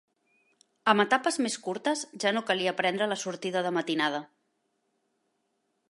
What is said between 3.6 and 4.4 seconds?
de matinada.